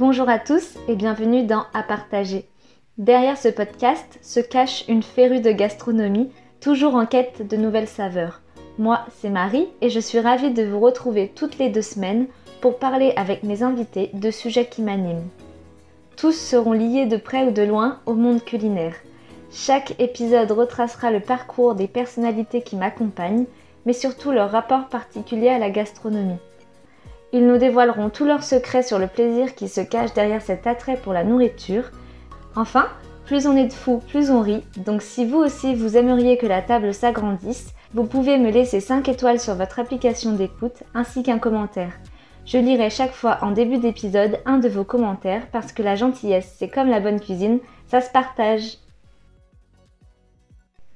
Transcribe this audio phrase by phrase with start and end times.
[0.00, 2.46] Bonjour à tous et bienvenue dans À partager.
[2.96, 8.40] Derrière ce podcast se cache une férue de gastronomie, toujours en quête de nouvelles saveurs.
[8.78, 12.28] Moi, c'est Marie et je suis ravie de vous retrouver toutes les deux semaines
[12.62, 15.28] pour parler avec mes invités de sujets qui m'animent.
[16.16, 18.96] Tous seront liés de près ou de loin au monde culinaire.
[19.52, 23.44] Chaque épisode retracera le parcours des personnalités qui m'accompagnent,
[23.84, 26.38] mais surtout leur rapport particulier à la gastronomie.
[27.32, 30.96] Ils nous dévoileront tous leurs secrets sur le plaisir qui se cache derrière cet attrait
[30.96, 31.90] pour la nourriture.
[32.56, 32.88] Enfin,
[33.24, 36.46] plus on est de fous, plus on rit, donc si vous aussi vous aimeriez que
[36.46, 41.38] la table s'agrandisse, vous pouvez me laisser 5 étoiles sur votre application d'écoute ainsi qu'un
[41.38, 41.92] commentaire.
[42.46, 46.56] Je lirai chaque fois en début d'épisode un de vos commentaires parce que la gentillesse,
[46.58, 48.78] c'est comme la bonne cuisine, ça se partage.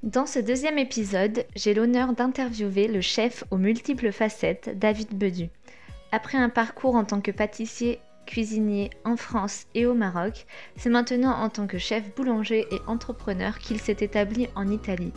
[0.03, 5.49] Dans ce deuxième épisode, j'ai l'honneur d'interviewer le chef aux multiples facettes, David Bedu.
[6.15, 11.33] Après un parcours en tant que pâtissier cuisinier en France et au Maroc, c'est maintenant
[11.33, 15.13] en tant que chef boulanger et entrepreneur qu'il s'est établi en Italie.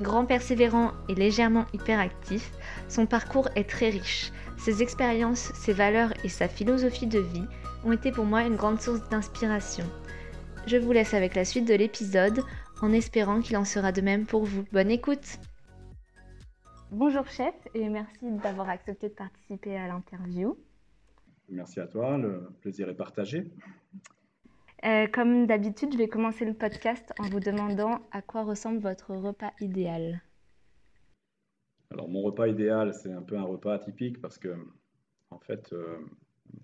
[0.00, 2.50] Grand persévérant et légèrement hyperactif,
[2.88, 4.32] son parcours est très riche.
[4.58, 7.46] Ses expériences, ses valeurs et sa philosophie de vie
[7.84, 9.84] ont été pour moi une grande source d'inspiration.
[10.66, 12.42] Je vous laisse avec la suite de l'épisode
[12.82, 14.64] en espérant qu'il en sera de même pour vous.
[14.72, 15.38] Bonne écoute
[16.90, 20.56] Bonjour chef et merci d'avoir accepté de participer à l'interview.
[21.48, 23.50] Merci à toi, le plaisir est partagé.
[24.84, 29.14] Euh, comme d'habitude, je vais commencer le podcast en vous demandant à quoi ressemble votre
[29.14, 30.22] repas idéal.
[31.90, 34.54] Alors mon repas idéal, c'est un peu un repas atypique parce que
[35.30, 35.98] en fait, euh,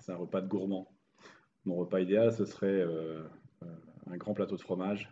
[0.00, 0.92] c'est un repas de gourmand.
[1.64, 3.22] Mon repas idéal, ce serait euh,
[4.06, 5.10] un grand plateau de fromage,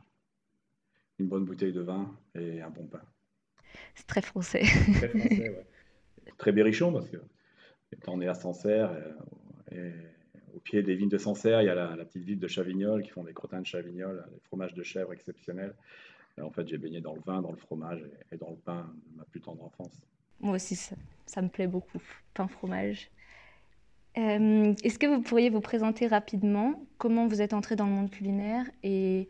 [1.19, 3.03] une bonne bouteille de vin et un bon pain.
[3.95, 4.63] C'est très français.
[4.63, 5.67] Très français, ouais.
[6.37, 7.17] Très berrichon parce que
[8.03, 8.91] quand on est à Sancerre,
[9.73, 9.93] euh, et,
[10.55, 13.11] au pied des vignes de Sancerre, il y a la, petite ville de Chavignol qui
[13.11, 15.75] font des crottins de Chavignol, des fromages de chèvre exceptionnels.
[16.41, 18.01] en fait, j'ai baigné dans le vin, dans le fromage
[18.33, 19.93] et, dans le pain de ma plus tendre enfance.
[20.41, 22.03] Moi aussi, ça, me plaît beaucoup,
[22.35, 23.11] pain fromage.
[24.17, 28.11] Euh, est-ce que vous pourriez vous présenter rapidement comment vous êtes entré dans le monde
[28.11, 29.29] culinaire et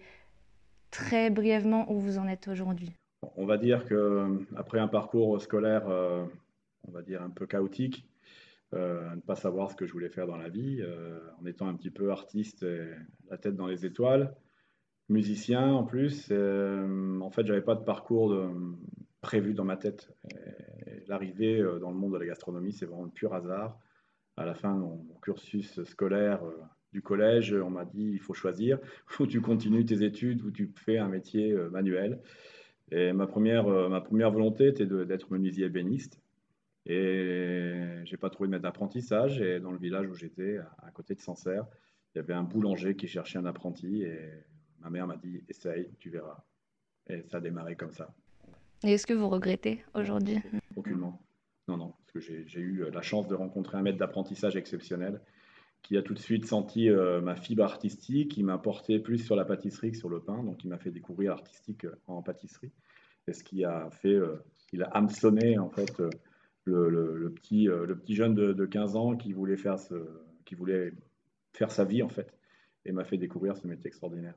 [0.91, 2.93] très brièvement où vous en êtes aujourd'hui?
[3.37, 6.25] On va dire que après un parcours scolaire, euh,
[6.87, 8.07] on va dire un peu chaotique,
[8.75, 11.69] euh, ne pas savoir ce que je voulais faire dans la vie, euh, en étant
[11.69, 12.91] un petit peu artiste et
[13.31, 14.35] la tête dans les étoiles,
[15.09, 16.31] musicien en plus.
[16.31, 18.37] en fait, j'avais pas de parcours
[19.21, 20.13] prévu dans ma tête.
[21.07, 23.79] L'arrivée dans le monde de la gastronomie, c'est vraiment le pur hasard.
[24.37, 26.43] À la fin de mon, cursus scolaire
[26.93, 28.79] du collège, on m'a dit il faut choisir,
[29.19, 32.21] ou tu continues tes études ou tu fais un métier manuel.
[32.91, 36.21] Et ma première, euh, ma première volonté était d'être menuisier ébéniste.
[36.87, 39.41] Et j'ai pas trouvé de maître d'apprentissage.
[39.41, 41.67] Et dans le village où j'étais, à, côté de Sancerre,
[42.15, 44.03] il y avait un boulanger qui cherchait un apprenti.
[44.03, 44.19] Et
[44.81, 46.43] ma mère m'a dit essaye, tu verras.
[47.09, 48.15] Et ça a démarré comme ça.
[48.85, 50.39] Et est-ce que vous regrettez aujourd'hui?
[50.77, 51.21] Aucunement.
[51.67, 55.21] Non, non, parce que j'ai eu la chance de rencontrer un maître d'apprentissage exceptionnel
[55.83, 59.37] qui a tout de suite senti euh, ma fibre artistique, qui m'a porté plus sur
[59.37, 62.73] la pâtisserie que sur le pain, donc il m'a fait découvrir l'artistique euh, en pâtisserie.
[63.27, 66.03] Et ce qui a fait, euh, il a hameçonné en fait
[66.65, 69.95] le, petit, le petit jeune de, 15 ans qui voulait, faire ce,
[70.45, 70.93] qui voulait
[71.53, 72.35] faire sa vie en fait,
[72.85, 74.35] et m'a fait découvrir ce métier extraordinaire.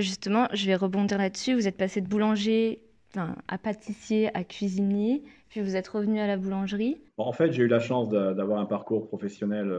[0.00, 1.54] Justement, je vais rebondir là-dessus.
[1.54, 2.80] Vous êtes passé de boulanger
[3.14, 6.98] à pâtissier, à cuisinier, puis vous êtes revenu à la boulangerie.
[7.16, 9.72] en fait, j'ai eu la chance d'avoir un parcours professionnel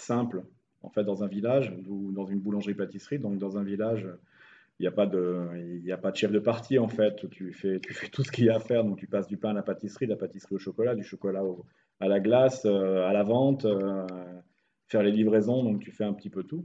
[0.00, 0.44] simple,
[0.82, 3.18] en fait, dans un village ou dans une boulangerie-pâtisserie.
[3.18, 4.06] Donc, dans un village,
[4.78, 7.28] il n'y a, pas de, il a pas de chef de partie, en fait.
[7.30, 8.84] Tu fais, tu fais tout ce qu'il y a à faire.
[8.84, 11.42] Donc, tu passes du pain à la pâtisserie, de la pâtisserie au chocolat, du chocolat
[12.00, 14.06] à la glace, euh, à la vente, euh,
[14.86, 15.64] faire les livraisons.
[15.64, 16.64] Donc, tu fais un petit peu tout.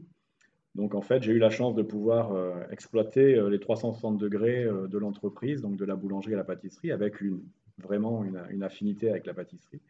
[0.76, 4.98] Donc, en fait, j'ai eu la chance de pouvoir euh, exploiter les 360 degrés de
[4.98, 7.42] l'entreprise, donc de la boulangerie à la pâtisserie, avec une,
[7.80, 9.82] vraiment une affinité avec la pâtisserie.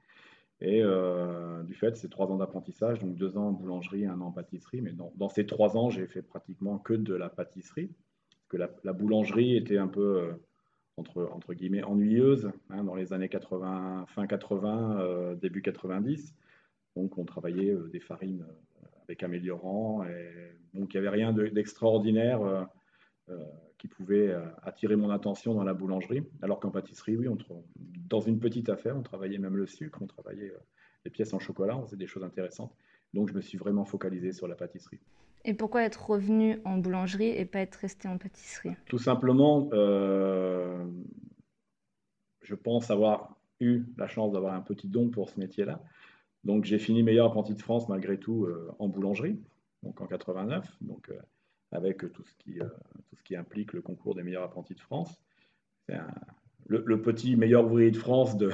[0.62, 4.28] Et euh, du fait, c'est trois ans d'apprentissage, donc deux ans en boulangerie, un an
[4.28, 4.82] en pâtisserie.
[4.82, 7.92] Mais dans, ces trois ans, j'ai fait pratiquement que de la pâtisserie.
[8.30, 10.34] Parce que la, boulangerie était un peu, euh,
[10.98, 16.34] entre, entre guillemets, ennuyeuse hein, dans les années 80, fin 80, euh, début 90.
[16.96, 18.46] Donc, on travaillait des farines
[19.04, 20.06] avec améliorant.
[20.06, 22.68] Et, donc, il n'y avait rien d'extraordinaire
[23.78, 24.34] qui pouvait
[24.64, 26.24] attirer mon attention dans la boulangerie.
[26.42, 27.38] Alors qu'en pâtisserie, oui, on,
[28.14, 30.60] dans une petite affaire, on travaillait même le sucre, on travaillait euh,
[31.04, 32.74] les pièces en chocolat, on faisait des choses intéressantes.
[33.14, 35.00] Donc je me suis vraiment focalisé sur la pâtisserie.
[35.46, 38.75] Et pourquoi être revenu en boulangerie et pas être resté en pâtisserie?
[38.86, 40.86] Tout simplement, euh,
[42.42, 45.81] je pense avoir eu la chance d'avoir un petit don pour ce métier-là.
[46.44, 48.48] Donc j'ai fini meilleur apprenti de France malgré tout
[48.78, 49.40] en boulangerie,
[49.81, 51.10] donc en 89, donc
[51.74, 55.20] avec tout ce, qui, tout ce qui implique le concours des meilleurs apprentis de France.
[55.86, 55.98] C'est
[56.68, 58.52] le, petit meilleur ouvrier de France de,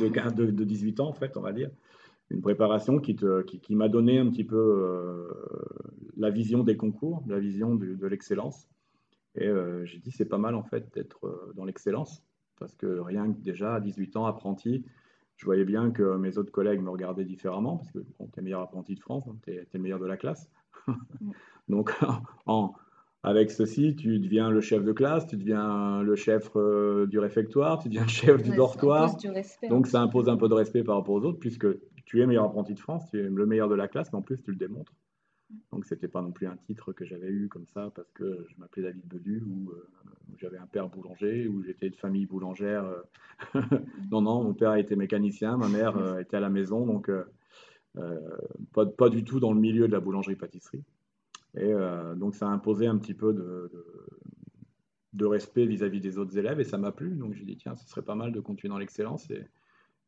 [0.00, 1.70] de, de, 18 ans, en fait, on va dire.
[2.30, 3.16] Une préparation qui,
[3.70, 5.28] m'a donné un petit peu
[6.16, 8.68] la vision des concours, la vision de l'excellence.
[9.38, 12.22] Et euh, j'ai dit, c'est pas mal en fait d'être euh, dans l'excellence,
[12.58, 14.84] parce que rien que déjà à 18 ans, apprenti,
[15.36, 18.42] je voyais bien que mes autres collègues me regardaient différemment, parce que bon, tu es
[18.42, 20.50] meilleur apprenti de France, tu es, le meilleur de la classe.
[21.68, 21.92] donc,
[22.46, 22.74] en,
[23.22, 27.78] avec ceci, tu deviens le chef de classe, tu deviens le chef euh, du réfectoire,
[27.80, 29.16] tu deviens le chef du dortoir.
[29.68, 31.66] donc, ça impose un peu de respect par rapport aux autres, puisque
[32.04, 34.22] tu es meilleur apprenti de France, tu es le meilleur de la classe, mais en
[34.22, 34.92] plus, tu le démontres.
[35.72, 38.54] Donc c'était pas non plus un titre que j'avais eu comme ça parce que je
[38.58, 39.88] m'appelais David Bedu ou euh,
[40.36, 42.84] j'avais un père boulanger ou j'étais de famille boulangère.
[42.84, 43.02] Euh.
[44.10, 47.10] non, non, mon père était mécanicien, ma mère euh, était à la maison, donc
[48.72, 50.84] pas, pas, du tout dans le milieu de la boulangerie-pâtisserie.
[51.56, 51.72] Et
[52.16, 53.70] donc ça a imposé un petit peu de,
[55.14, 57.10] de, respect vis-à-vis des autres élèves et ça m'a plu.
[57.10, 59.44] Donc j'ai dit tiens, ce serait pas mal de continuer dans l'excellence et,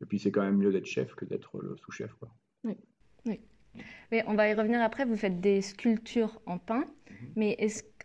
[0.00, 2.14] et puis c'est quand même mieux d'être chef que d'être le sous-chef.
[2.64, 2.76] Oui.
[3.26, 3.40] oui.
[4.10, 5.04] Mais on va y revenir après.
[5.04, 6.84] Vous faites des sculptures en pain.
[7.08, 7.32] Mhm.
[7.36, 7.56] Mais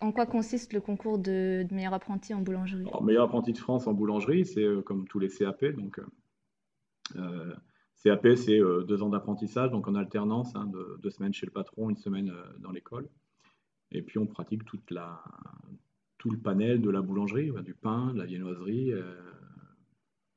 [0.02, 2.86] en quoi consiste le concours de, meilleur apprenti en boulangerie?
[3.02, 5.66] Meilleur apprenti de France en boulangerie, c'est euh, comme tous les CAP.
[5.66, 6.06] Donc, euh,
[7.18, 7.54] euh,
[8.06, 11.98] CAP, c'est deux ans d'apprentissage, donc en alternance, hein, deux semaines chez le patron, une
[11.98, 13.10] semaine dans l'école.
[13.92, 14.80] Et puis on pratique tout
[16.30, 18.94] le panel de la boulangerie, du pain, de la viennoiserie,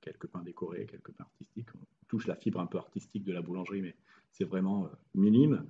[0.01, 1.69] quelques pains décorés, quelques pains artistiques.
[1.75, 3.95] On touche la fibre un peu artistique de la boulangerie, mais
[4.33, 5.67] c'est vraiment euh, minime.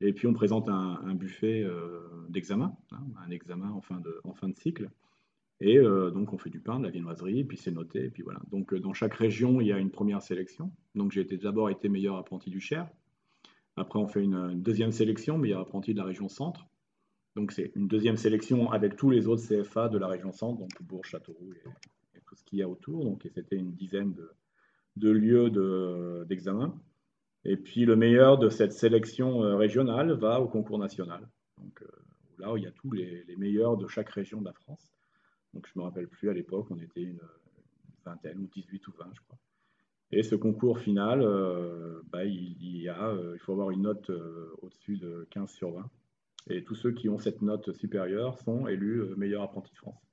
[0.00, 4.90] Et puis on présente un, buffet euh, d'examen, hein, un examen en fin de cycle.
[5.60, 8.22] Et euh, donc on fait du pain, de la viennoiserie, puis c'est noté, et puis
[8.22, 8.40] voilà.
[8.50, 10.72] Donc dans chaque région, il y a une première sélection.
[10.94, 12.88] Donc j'ai d'abord été meilleur apprenti du Cher.
[13.76, 16.66] Après on fait une, deuxième sélection, meilleur apprenti de la région Centre.
[17.36, 20.70] Donc c'est une deuxième sélection avec tous les autres CFA de la région Centre, donc
[20.82, 23.04] Bourg, Châteauroux et, tout ce qu'il y a autour.
[23.04, 24.14] Donc c'était une dizaine
[24.96, 25.50] de, lieux
[26.26, 26.74] d'examen.
[27.44, 31.28] Et puis le meilleur de cette sélection euh, régionale va au concours national.
[31.58, 31.86] Donc euh,
[32.38, 34.93] là où il y a tous les, meilleurs de chaque région de la France.
[35.54, 37.20] Donc je ne me rappelle plus, à l'époque, on était une,
[38.04, 39.38] vingtaine ou 18 ou 20, je crois.
[40.12, 44.10] Et ce concours final, euh, bah, il, y a, il faut avoir une note
[44.60, 45.88] au-dessus de 15 sur 20.
[46.50, 50.04] Et tous ceux qui ont cette note supérieure sont élus meilleurs apprentis de France.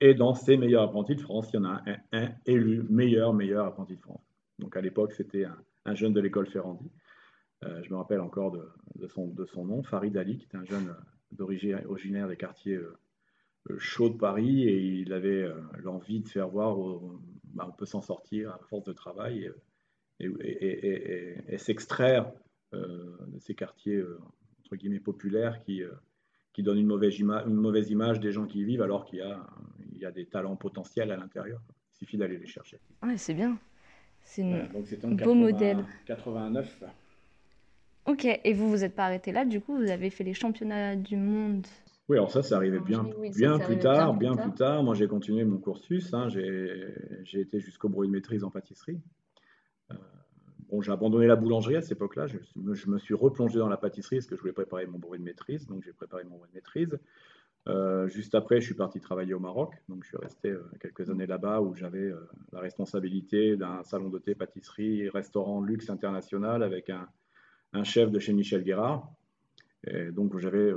[0.00, 1.82] Et dans ces meilleurs apprentis de France, il y en a
[2.12, 4.24] un, élu meilleur, meilleur apprenti de France.
[4.58, 6.90] Donc à l'époque, c'était un, un jeune de l'école Ferrandi.
[7.64, 10.64] Euh, je me rappelle encore de, son, de, son, nom, Farid Ali, qui était un
[10.64, 10.94] jeune
[11.32, 12.78] d'origine originaire des quartiers
[13.68, 15.46] euh, euh, chauds de Paris et il avait
[15.82, 16.76] l'envie de faire voir
[17.54, 19.50] bah, on peut s'en sortir à force de travail
[20.20, 22.30] et, s'extraire
[22.72, 24.02] de ces quartiers
[24.60, 25.82] entre guillemets populaires qui,
[26.52, 29.22] qui donnent une mauvaise, une mauvaise image des gens qui y vivent alors qu'il y
[29.22, 29.46] a,
[29.92, 31.60] il y a des talents potentiels à l'intérieur.
[31.94, 32.78] Il suffit d'aller les chercher.
[33.02, 33.58] Ouais, c'est bien.
[34.22, 34.42] C'est
[35.04, 35.84] un beau modèle.
[36.06, 36.84] 89.
[38.06, 40.96] Ok, et vous vous êtes pas arrêté là, du coup, vous avez fait les championnats
[40.96, 41.66] du monde.
[42.08, 43.04] Oui, alors ça, ça arrivait bien,
[43.36, 44.82] bien, plus tard, bien, plus tard.
[44.82, 46.14] Moi, j'ai continué mon cursus.
[46.14, 46.28] Hein.
[46.28, 48.98] J'ai été jusqu'au brevet de maîtrise en pâtisserie.
[49.90, 49.94] Euh,
[50.70, 52.26] bon, j'ai abandonné la boulangerie à cette époque-là.
[52.26, 52.38] Je,
[52.72, 55.24] je, me suis replongé dans la pâtisserie parce que je voulais préparer mon brevet de
[55.24, 55.66] maîtrise.
[55.66, 56.98] Donc, j'ai préparé mon brevet de maîtrise.
[57.68, 59.74] Euh, juste après, je suis parti travailler au Maroc.
[59.88, 64.08] Donc, je suis resté euh, quelques années là-bas où j'avais euh, la responsabilité d'un salon
[64.08, 69.10] de thé, pâtisserie, restaurant luxe international avec un, chef de chez Michel Guérard.
[69.86, 70.72] Et donc, j'avais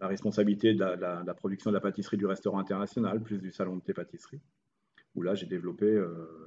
[0.00, 3.82] la responsabilité de la, production de la pâtisserie du restaurant international, plus du salon de
[3.82, 4.40] thé pâtisserie,
[5.14, 6.00] où là, j'ai développé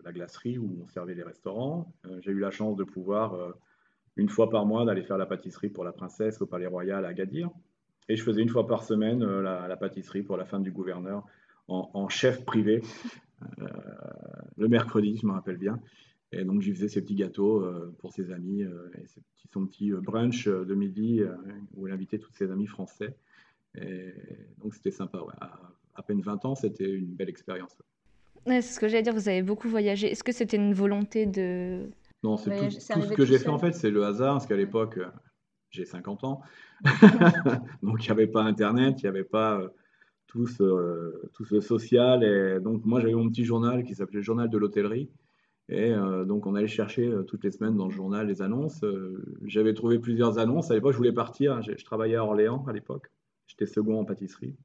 [0.04, 1.94] la glacerie où on servait les restaurants.
[2.22, 3.36] j'ai eu la chance de pouvoir,
[4.16, 7.14] une fois par mois, d'aller faire la pâtisserie pour la princesse au Palais Royal à
[7.14, 7.50] Gadir.
[8.10, 11.26] Et je faisais une fois par semaine euh, la, pâtisserie pour la femme du gouverneur
[11.68, 12.82] en, chef privé,
[13.62, 13.68] euh,
[14.58, 15.80] le mercredi, je me rappelle bien.
[16.34, 19.06] Et donc, j'y faisais ces petits gâteaux euh, pour ses amis, et
[19.54, 21.22] son petit brunch de midi
[21.74, 23.16] où elle invitait tous ses amis français.
[23.76, 24.14] Et
[24.58, 25.20] donc, c'était sympa.
[25.96, 27.78] À, peine 20 ans, c'était une belle expérience.
[28.46, 30.12] c'est ce que j'allais dire, vous avez beaucoup voyagé.
[30.12, 31.90] Est-ce que c'était une volonté de...
[32.24, 34.56] Non, c'est tout, tout, ce que j'ai fait en fait, c'est le hasard, parce qu'à
[34.56, 35.00] l'époque,
[35.72, 36.42] j'ai 50 ans.
[37.82, 39.70] donc, il n'y avait pas Internet, il n'y avait pas euh,
[40.28, 42.24] tout, ce, tout ce social.
[42.24, 45.10] Et donc, moi, j'avais mon petit journal qui s'appelait Journal de l'hôtellerie.
[45.70, 48.84] Et euh, donc, on allait chercher euh, toutes les semaines dans le journal les annonces.
[49.46, 50.70] J'avais trouvé plusieurs annonces.
[50.72, 51.62] À l'époque, je voulais partir.
[51.62, 53.10] Je, travaillais à Orléans à l'époque.
[53.52, 54.56] J'étais second en pâtisserie.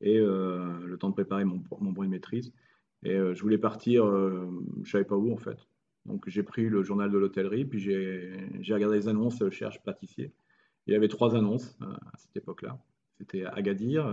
[0.00, 2.52] Et le temps de préparer mon, mon bruit de maîtrise.
[3.04, 5.58] Et je voulais partir, je ne savais pas où en fait.
[6.06, 10.32] Donc j'ai pris le journal de l'hôtellerie, puis j'ai regardé les annonces cherche pâtissier.
[10.86, 12.78] Il y avait trois annonces à cette époque-là.
[13.18, 14.06] C'était Agadir,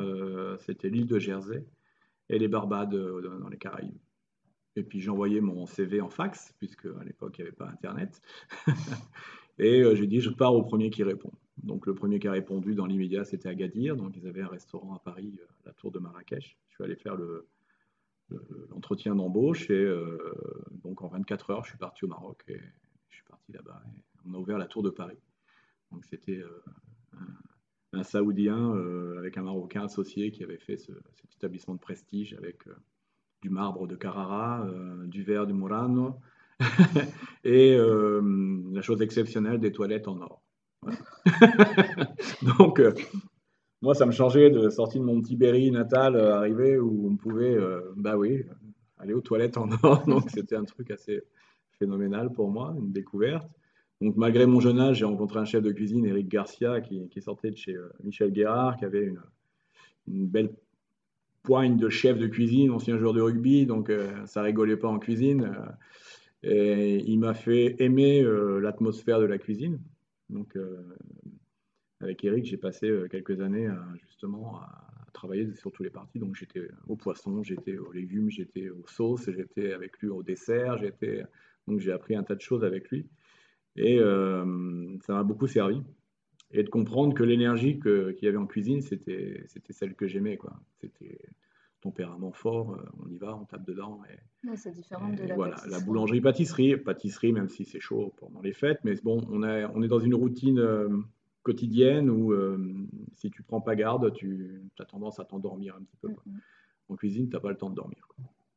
[0.60, 1.66] c'était l'île de Jersey
[2.30, 3.98] et les Barbades dans les Caraïbes.
[4.76, 7.68] Et puis j'ai envoyé mon CV en fax, puisque à l'époque il n'y avait pas
[7.68, 8.22] Internet.
[9.60, 11.32] et j'ai dit je pars au premier qui répond.
[11.64, 13.96] Donc le premier qui a répondu dans l'immédiat, c'était Agadir.
[13.96, 16.58] Donc ils avaient un restaurant à Paris, la Tour de Marrakech.
[16.70, 17.48] Je suis allé faire le,
[18.70, 19.70] l'entretien d'embauche.
[19.70, 20.18] Et euh,
[20.84, 22.60] donc en 24 heures, je suis parti au Maroc et
[23.10, 23.82] je suis parti là-bas.
[24.26, 25.20] on a ouvert la Tour de Paris.
[25.92, 26.64] Donc c'était euh,
[27.94, 32.64] un, Saoudien euh, avec un Marocain associé qui avait fait cet établissement de prestige avec
[33.42, 34.68] du marbre de Carrara,
[35.06, 36.20] du verre de Murano
[37.46, 40.42] et la chose exceptionnelle des toilettes en or.
[42.60, 42.82] Donc,
[43.82, 47.16] moi, ça me changeait de sortir de mon petit Berry natal, euh, arriver où on
[47.16, 48.44] pouvait, euh, bah oui,
[48.98, 50.06] aller aux toilettes en or.
[50.06, 51.24] Donc, c'était un truc assez
[51.78, 53.50] phénoménal pour moi, une découverte.
[54.02, 57.52] Donc, malgré mon jeune âge, j'ai rencontré un chef de cuisine, Eric Garcia, qui, sortait
[57.52, 59.14] de chez euh, Michel Guérard, qui avait
[60.08, 60.50] une, belle
[61.44, 63.92] poigne de chef de cuisine, ancien joueur de rugby, donc
[64.26, 65.52] ça rigolait pas en cuisine.
[66.44, 68.24] et il m'a fait aimer
[68.60, 69.80] l'atmosphère de la cuisine.
[70.30, 70.56] Donc,
[72.02, 73.70] avec Eric, j'ai passé euh, quelques années
[74.08, 76.20] justement à travailler sur tous les parties.
[76.20, 80.78] Donc j'étais au poisson, j'étais aux légumes, j'étais aux sauces, j'étais avec lui au dessert,
[81.68, 83.06] donc j'ai appris un tas de choses avec lui
[83.76, 85.82] et euh, ça m'a beaucoup servi.
[86.52, 90.40] Et de comprendre que l'énergie qu'il y avait en cuisine, c'était celle que j'aimais.
[90.82, 91.20] C'était
[91.82, 94.02] tempérament fort, euh, on y va, on tape dedans.
[94.12, 98.42] Et, c'est différent de la voilà, la boulangerie pâtisserie, pâtisserie même si c'est chaud pendant
[98.42, 100.60] les fêtes, mais bon, on, on est dans une routine
[101.44, 102.58] quotidienne où euh,
[103.16, 106.10] si tu prends pas garde, tu as tendance à t'endormir un petit peu.
[106.90, 108.08] En cuisine, tu n'as pas le temps de dormir.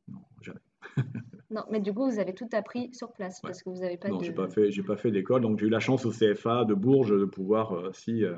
[0.08, 0.60] Non, jamais.
[1.50, 4.08] non, mais du coup, vous avez tout appris sur place parce que vous n'avez pas
[4.08, 6.64] non, j'ai pas fait, j'ai pas fait d'école, donc j'ai eu la chance au CFA
[6.64, 8.36] de Bourges de pouvoir, euh, si euh,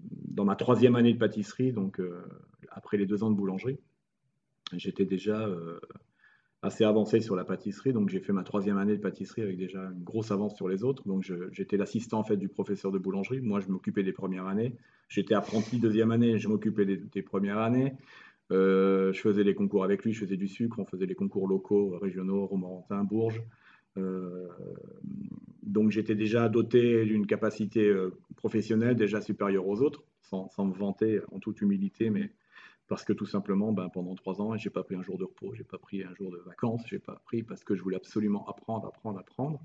[0.00, 2.00] dans ma troisième année de pâtisserie, donc
[2.70, 3.78] après les deux ans de boulangerie,
[4.72, 5.48] j'étais déjà
[6.62, 7.92] assez avancé sur la pâtisserie.
[7.92, 10.84] Donc j'ai fait ma troisième année de pâtisserie avec déjà une grosse avance sur les
[10.84, 11.06] autres.
[11.06, 13.40] Donc j'étais l'assistant en fait du professeur de boulangerie.
[13.40, 14.76] Moi je m'occupais des premières années.
[15.08, 17.94] J'étais apprenti deuxième année, je m'occupais des, premières années.
[18.52, 21.48] Euh, je faisais les concours avec lui, je faisais du sucre, on faisait les concours
[21.48, 23.42] locaux, régionaux, Romorantin, Bourges.
[23.98, 24.48] Euh,
[25.62, 30.74] donc j'étais déjà doté d'une capacité euh, professionnelle déjà supérieure aux autres, sans, sans, me
[30.74, 32.30] vanter en toute humilité, mais
[32.88, 35.52] parce que tout simplement, ben, pendant trois ans, j'ai pas pris un jour de repos,
[35.54, 38.46] j'ai pas pris un jour de vacances, j'ai pas pris parce que je voulais absolument
[38.48, 39.60] apprendre, apprendre, apprendre.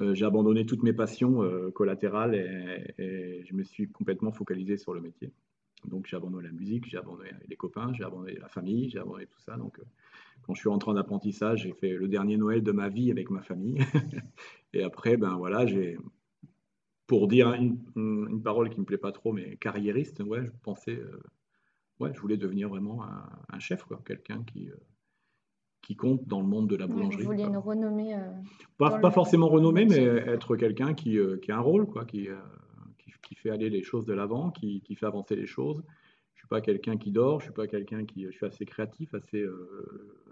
[0.00, 4.92] Euh, j'ai abandonné toutes mes passions euh, collatérales et, je me suis complètement focalisé sur
[4.92, 5.32] le métier.
[5.84, 9.26] Donc j'ai abandonné la musique, j'ai abandonné les copains, j'ai abandonné la famille, j'ai abandonné
[9.26, 9.56] tout ça.
[9.56, 9.84] Donc euh,
[10.42, 13.30] quand je suis rentré en apprentissage, j'ai fait le dernier Noël de ma vie avec
[13.30, 13.78] ma famille.
[14.72, 15.96] et après, ben voilà, j'ai
[17.06, 21.00] pour dire une, une, parole qui me plaît pas trop, mais carriériste, ouais, je pensais
[22.00, 23.04] ouais, je voulais devenir vraiment
[23.48, 24.76] un, chef, quoi, quelqu'un qui, euh,
[25.82, 27.22] qui compte dans le monde de la boulangerie.
[27.22, 28.32] vous vouliez une renommée euh,
[28.76, 32.28] Pas, pas forcément renommée, mais être quelqu'un qui, euh, qui, a un rôle, quoi, qui,
[32.98, 35.82] qui, qui, fait aller les choses de l'avant, qui, fait avancer les choses.
[36.34, 39.12] Je suis pas quelqu'un qui dort, je suis pas quelqu'un qui, je suis assez créatif,
[39.14, 39.44] assez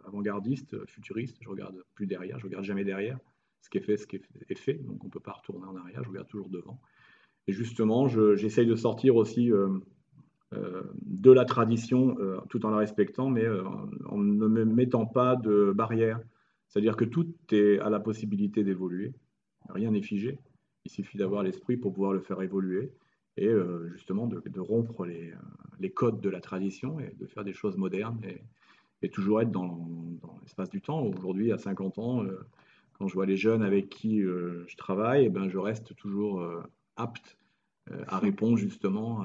[0.07, 1.39] avant-gardiste, futuriste.
[1.41, 3.19] Je regarde plus derrière, je regarde jamais derrière.
[3.61, 6.05] Ce qui est fait, ce qui est fait, donc on peut pas retourner en arrière.
[6.05, 6.81] Je regarde toujours devant.
[7.49, 9.51] Et justement, j'essaye de sortir aussi
[10.53, 13.65] de la tradition euh, tout en la respectant, mais euh,
[14.07, 16.21] en ne mettant pas de barrière.
[16.69, 19.13] C'est-à-dire que tout est à la possibilité d'évoluer.
[19.69, 20.39] Rien n'est figé.
[20.85, 22.93] Il suffit d'avoir l'esprit pour pouvoir le faire évoluer
[23.39, 23.51] et
[23.93, 28.21] justement de, rompre les, codes de la tradition et de faire des choses modernes
[29.03, 29.87] et, toujours être dans,
[30.43, 31.05] l'espace du temps.
[31.05, 32.25] Aujourd'hui, à 50 ans,
[32.95, 36.43] quand je vois les jeunes avec qui je travaille, eh ben, je reste toujours
[36.97, 37.46] apte euh,
[38.09, 39.23] à répondre justement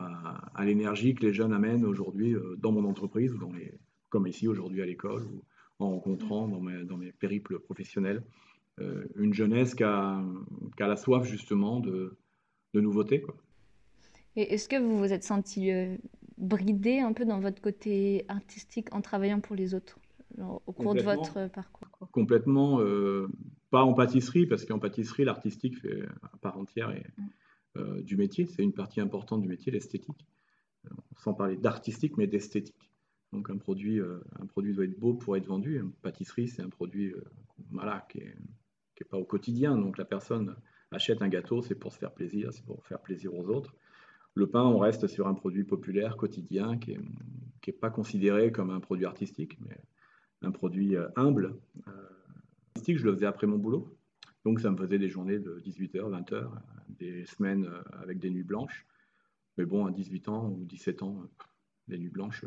[0.54, 3.74] à, l'énergie que les jeunes amènent aujourd'hui euh, dans mon entreprise, dans les,
[4.10, 5.44] comme ici aujourd'hui à l'école, ou
[5.80, 8.24] en rencontrant dans mes, dans mes périples professionnels
[8.80, 10.24] euh, une jeunesse qui a,
[10.78, 12.18] qui a, la soif justement de,
[12.74, 13.22] de nouveautés.
[13.22, 13.36] Quoi.
[14.36, 15.72] Et est-ce que vous vous êtes senti
[16.38, 20.00] bridé un peu dans votre côté artistique en travaillant pour les autres
[20.38, 22.80] au cours de votre parcours Complètement,
[23.72, 27.28] pas en pâtisserie, parce qu'en pâtisserie, l'artistique fait à part entière et, mm.
[27.78, 28.48] Euh, du métier.
[28.48, 30.28] C'est une partie importante du métier, l'esthétique.
[30.86, 32.92] Euh, sans parler d'artistique, mais d'esthétique.
[33.32, 35.80] Donc un produit, euh, un produit doit être beau pour être vendu.
[35.80, 37.14] Une pâtisserie, c'est un produit
[37.70, 39.78] voilà, qui n'est pas au quotidien.
[39.78, 40.54] Donc la personne
[40.92, 43.74] achète un gâteau, c'est pour se faire plaisir, c'est pour faire plaisir aux autres.
[44.34, 48.82] Le pain, on reste sur un produit populaire, quotidien, qui n'est pas considéré comme un
[48.82, 49.78] produit artistique, mais
[50.42, 51.56] un produit humble.
[52.76, 53.96] artistique, je le faisais après mon boulot.
[54.46, 56.50] Donc ça me faisait des journées de 18h, 20h,
[56.90, 57.70] des semaines
[58.02, 58.86] avec des nuits blanches.
[59.58, 61.24] Mais bon, à 18 ans ou 17 ans,
[61.88, 62.46] les nuits blanches,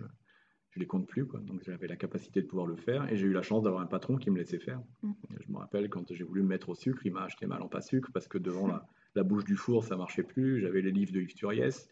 [0.74, 1.26] je les compte plus.
[1.26, 1.40] Quoi.
[1.40, 3.86] Donc j'avais la capacité de pouvoir le faire et j'ai eu la chance d'avoir un
[3.86, 4.80] patron qui me laissait faire.
[5.02, 5.12] Mmh.
[5.46, 7.74] Je me rappelle quand j'ai voulu me mettre au sucre, il m'a acheté ma lampe
[7.74, 10.60] à sucre parce que devant la, bouche du four, ça marchait plus.
[10.60, 11.88] J'avais les livres de Yves Turiès.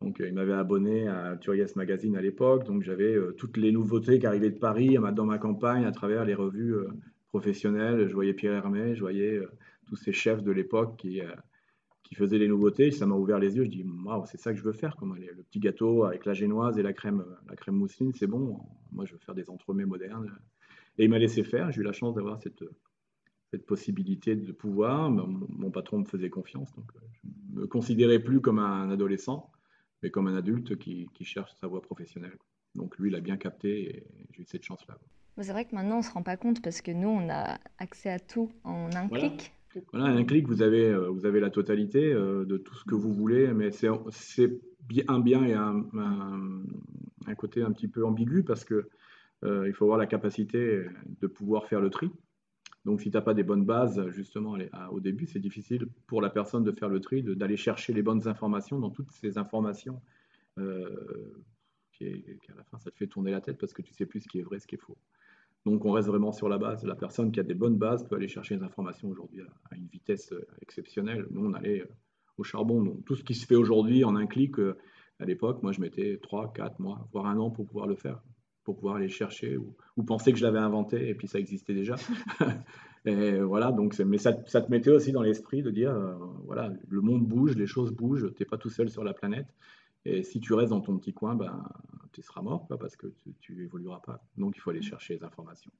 [0.00, 2.64] Donc euh, il m'avait abonné à Turiès Magazine à l'époque.
[2.64, 6.24] Donc j'avais euh, toutes les nouveautés qui arrivaient de Paris dans ma campagne à travers
[6.24, 6.88] les revues euh,
[7.34, 8.06] professionnelles.
[8.08, 9.40] Je voyais Pierre Hermé, je voyais
[9.86, 11.20] tous ces chefs de l'époque qui
[12.04, 12.90] qui faisait les nouveautés.
[12.92, 13.64] Ça m'a ouvert les yeux.
[13.64, 14.94] Je dis, waouh, c'est ça que je veux faire.
[14.96, 18.60] Comme le petit gâteau avec la génoise et la crème, la crème mousseline, c'est bon.
[18.92, 20.30] Moi, je veux faire des entremets modernes.
[20.98, 21.72] Et il m'a laissé faire.
[21.72, 22.62] J'ai eu la chance d'avoir cette,
[23.50, 25.10] cette possibilité de pouvoir.
[25.10, 26.72] Mon, patron me faisait confiance.
[26.76, 26.92] Donc,
[27.24, 29.50] je me considérais plus comme un adolescent,
[30.02, 32.38] mais comme un adulte qui, qui cherche sa voie professionnelle.
[32.74, 34.98] Donc, lui, il a bien capté et j'ai eu cette chance-là.
[35.36, 37.58] C'est vrai que maintenant, on ne se rend pas compte parce que nous, on a
[37.78, 39.52] accès à tout en un clic.
[39.92, 42.94] Voilà, un clic, vous avez, euh, vous avez la totalité euh, de tout ce que
[42.94, 43.88] vous voulez, mais c'est
[45.08, 45.84] un bien et un,
[47.26, 48.88] un, côté un petit peu ambigu parce que
[49.44, 50.84] euh, il faut avoir la capacité
[51.20, 52.10] de pouvoir faire le tri.
[52.84, 54.56] Donc, si tu n'as pas des bonnes bases, justement,
[54.90, 58.28] au début, c'est difficile pour la personne de faire le tri, d'aller chercher les bonnes
[58.28, 60.00] informations dans toutes ces informations
[60.56, 64.06] qui, qui, à la fin, ça te fait tourner la tête parce que tu sais
[64.06, 64.98] plus ce qui est vrai, ce qui est faux.
[65.64, 66.84] Donc on reste vraiment sur la base.
[66.84, 69.86] La personne qui a des bonnes bases peut aller chercher des informations aujourd'hui à une
[69.86, 71.26] vitesse euh, exceptionnelle.
[71.30, 71.88] Nous, on allait euh,
[72.36, 72.82] au charbon.
[72.82, 74.76] Donc, tout ce qui se fait aujourd'hui en un clic, euh,
[75.20, 78.20] à l'époque, moi, je mettais 3, 4 mois, voire un an pour pouvoir le faire,
[78.62, 81.94] pour pouvoir aller chercher ou, penser que je l'avais inventé et puis ça existait déjà.
[83.04, 85.94] voilà, donc, mais ça, te mettait aussi dans l'esprit de dire,
[86.44, 89.46] voilà, le monde bouge, les choses bougent, tu n'es pas tout seul sur la planète.
[90.04, 91.62] Et si tu restes dans ton petit coin, ben,
[92.14, 94.24] tu seras mort parce que tu évolueras pas.
[94.36, 95.72] Donc il faut aller chercher les informations.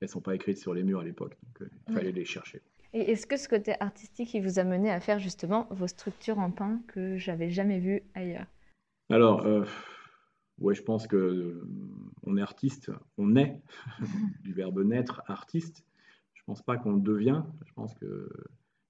[0.00, 2.24] Elles ne sont pas écrites sur les murs à l'époque, donc euh, il fallait les
[2.24, 2.62] chercher.
[2.92, 6.38] Et est-ce que ce côté artistique qui vous a mené à faire justement vos structures
[6.38, 8.46] en pain que j'avais jamais vues ailleurs?
[9.10, 9.64] Alors, euh,
[10.58, 11.68] ouais, je pense que euh,
[12.24, 13.60] on est artiste, on est
[14.42, 15.84] du verbe naître, artiste.
[16.34, 17.42] Je pense pas qu'on devient.
[17.66, 18.30] Je pense que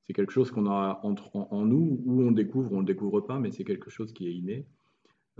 [0.05, 3.21] c'est quelque chose qu'on a entre, en, nous, ou on découvre, on ne le découvre
[3.21, 4.67] pas, mais c'est quelque chose qui est inné.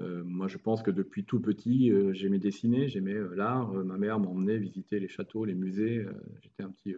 [0.01, 3.73] Euh, moi, je pense que depuis tout petit, euh, j'aimais dessiner, j'aimais euh, l'art.
[3.73, 6.07] ma mère m'emmenait visiter les châteaux, les musées.
[6.43, 6.95] j'étais un petit,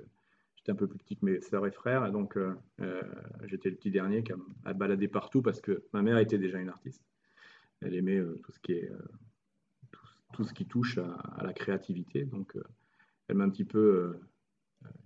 [0.56, 2.38] j'étais un peu plus petit que mes sœurs et frères, et donc
[3.44, 4.32] j'étais le petit dernier qui
[4.64, 7.02] a, baladé partout parce que ma mère était déjà une artiste.
[7.80, 8.90] Elle aimait tout ce qui est
[10.32, 12.56] tout, ce qui touche à, la créativité, donc
[13.28, 14.16] elle m'a un petit peu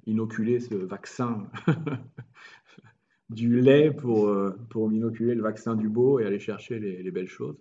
[0.06, 1.48] inoculé ce vaccin
[3.30, 4.34] du lait pour,
[4.70, 7.56] pour m'inoculer le vaccin du beau et aller chercher les belles choses.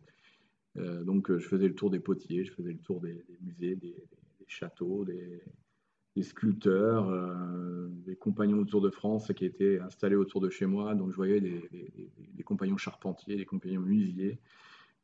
[0.78, 3.76] Euh, donc euh, je faisais le tour des potiers, je faisais le tour des, musées,
[3.76, 3.96] des,
[4.48, 10.66] châteaux, des, sculpteurs, euh, des compagnons autour de France qui étaient installés autour de chez
[10.66, 10.96] moi.
[10.96, 14.40] Donc je voyais des, compagnons charpentiers, des compagnons menuisiers.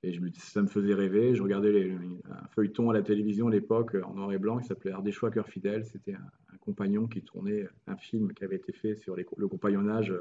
[0.02, 1.36] Et je me, ça me faisait rêver.
[1.36, 1.92] Je regardais
[2.30, 5.48] un feuilleton à la télévision à l'époque en noir et blanc qui s'appelait Ardéchois Cœur
[5.48, 5.86] Fidèle.
[5.86, 10.14] C'était un, compagnon qui tournait un film qui avait été fait sur le compagnonnage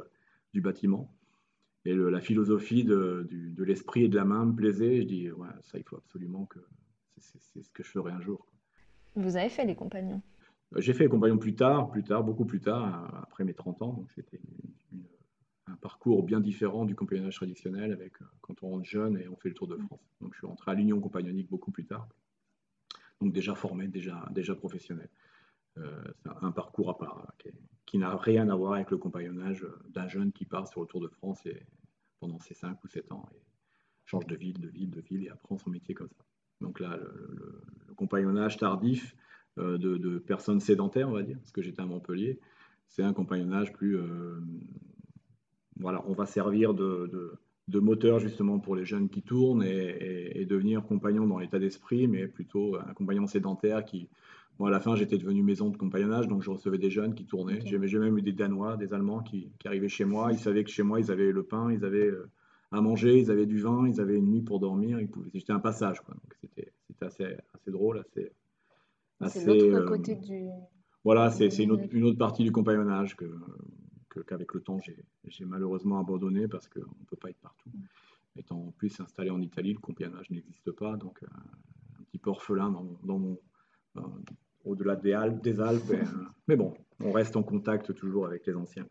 [0.54, 1.12] du bâtiment.
[1.88, 5.00] Et la philosophie de, l'esprit et de la main me plaisait.
[5.00, 6.58] je dis, ouais, ça, il faut absolument que
[7.16, 8.46] c'est ce que je ferai un jour.
[9.16, 10.20] Vous avez fait les compagnons?
[10.76, 13.80] Euh, J'ai fait les compagnons plus tard, plus tard, beaucoup plus tard, après mes 30
[13.80, 13.92] ans.
[13.94, 14.38] Donc c'était
[15.66, 19.36] un parcours bien différent du compagnonnage traditionnel avec euh, quand on rentre jeune et on
[19.36, 19.78] fait le tour de.
[19.78, 20.00] France.
[20.20, 22.06] Donc je suis rentré à l'Union compagnonique beaucoup plus tard.
[23.22, 25.08] Donc déjà formé, déjà, déjà professionnel.
[25.78, 27.32] Euh, c'est un parcours à part
[27.86, 31.00] qui, n'a rien à voir avec le compagnonnage d'un jeune qui part sur le Tour
[31.00, 31.62] de France et
[32.20, 33.40] pendant ses 5 ou 7 ans et
[34.04, 36.24] change de ville, de ville, de ville et apprend son métier comme ça.
[36.60, 37.62] Donc là, le,
[37.96, 39.16] compagnonnage tardif
[39.58, 42.38] euh, de, personnes sédentaires, on va dire, parce que j'étais à Montpellier,
[42.86, 43.96] c'est un compagnonnage plus...
[43.98, 44.40] Euh,
[45.78, 51.26] voilà, on va servir de, moteur justement pour les jeunes qui tournent et, devenir compagnon
[51.26, 54.08] dans l'état d'esprit, mais plutôt un compagnon sédentaire qui...
[54.58, 57.24] Bon, à la fin, j'étais devenu maison de compagnonnage, donc je recevais des jeunes qui
[57.24, 57.60] tournaient.
[57.64, 60.32] J'ai même eu des Danois, des Allemands qui, arrivaient chez moi.
[60.32, 62.28] Ils savaient que chez moi, ils avaient le pain, ils avaient euh,
[62.72, 64.98] à manger, ils avaient du vin, ils avaient une nuit pour dormir.
[65.32, 66.16] J'étais un passage, quoi.
[66.40, 68.32] c'était assez, assez drôle, assez.
[69.28, 70.48] C'est l'autre euh, côté du.
[71.04, 73.26] Voilà, c'est une, une, autre partie du compagnonnage que
[74.26, 74.78] qu'avec le temps
[75.24, 77.70] j'ai malheureusement abandonné parce qu'on ne peut pas être partout.
[77.72, 78.40] Mm.
[78.40, 81.26] Étant plus installé en Italie, le compagnonnage n'existe pas, donc euh,
[81.98, 83.38] un petit peu orphelin dans, dans mon,
[84.68, 85.42] au-delà des Alpes.
[85.42, 86.04] Des Alpes euh,
[86.46, 88.86] mais bon, on reste en contact toujours avec les anciens.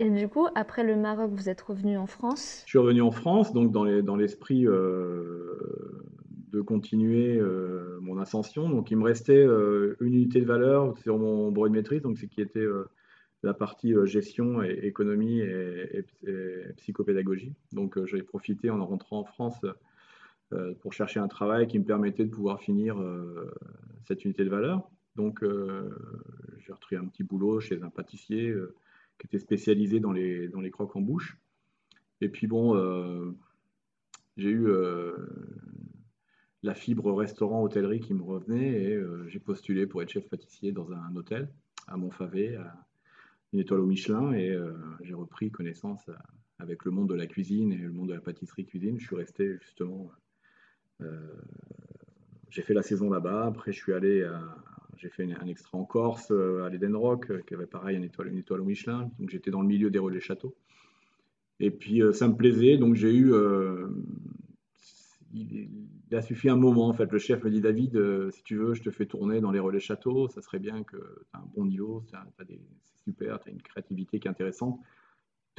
[0.00, 2.62] Et du coup, après le Maroc, vous êtes revenu en France?
[2.66, 3.84] Je suis revenu en France, donc dans
[4.16, 6.04] l'esprit dans euh,
[6.52, 8.68] de continuer euh, mon ascension.
[8.68, 12.66] Donc il me restait une unité de valeur sur mon maîtrise, donc c'est qui était
[13.42, 16.04] la partie gestion et économie et,
[16.76, 17.52] psychopédagogie.
[17.72, 19.60] Donc j'ai profité en rentrant en France
[20.80, 22.96] pour chercher un travail qui me permettait de pouvoir finir
[24.08, 24.90] cette unité de valeur.
[25.16, 25.44] Donc
[26.58, 28.54] j'ai retrouvé un petit boulot chez un pâtissier
[29.18, 31.38] qui était spécialisé dans les, dans les croques en bouche.
[32.20, 32.74] Et puis bon,
[34.36, 34.68] j'ai eu
[36.62, 40.72] la fibre restaurant hôtellerie qui me revenait et euh, j'ai postulé pour être chef pâtissier
[40.72, 41.48] dans un, hôtel
[41.86, 42.74] à Montfavet, à
[43.52, 46.14] une étoile au Michelin et euh, j'ai repris connaissance euh,
[46.58, 48.98] avec le monde de la cuisine et le monde de la pâtisserie cuisine.
[48.98, 50.10] Je suis resté justement,
[52.50, 53.46] j'ai fait la saison là-bas.
[53.46, 54.28] Après, je suis allé,
[54.96, 58.38] j'ai fait un extra en Corse à l'Eden Rock qui avait pareil une étoile, une
[58.38, 59.10] étoile au Michelin.
[59.18, 60.54] Donc j'étais dans le milieu des relais châteaux.
[61.60, 63.32] Et puis ça me plaisait, donc j'ai eu
[65.32, 65.68] il,
[66.12, 67.10] a suffi un moment, en fait.
[67.10, 69.58] Le chef me dit David, euh, si tu veux, je te fais tourner dans les
[69.58, 70.28] relais châteaux.
[70.28, 72.16] Ça serait bien que tu as un bon niveau, c'est
[73.04, 74.80] super, tu as une créativité qui est intéressante.